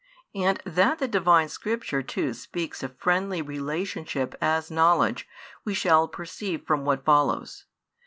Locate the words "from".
6.65-6.85